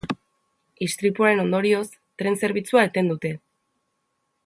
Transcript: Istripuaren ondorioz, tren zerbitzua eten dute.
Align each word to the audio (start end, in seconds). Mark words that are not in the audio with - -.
Istripuaren 0.85 1.41
ondorioz, 1.43 1.85
tren 2.23 2.39
zerbitzua 2.45 2.87
eten 2.91 3.13
dute. 3.15 3.35